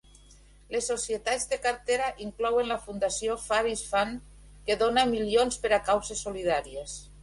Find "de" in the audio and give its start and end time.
1.51-1.59